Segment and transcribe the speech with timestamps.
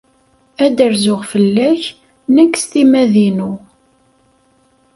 [0.65, 1.83] Ad d-rzuɣ fell-ak
[2.35, 3.51] nekk s timmad-inu.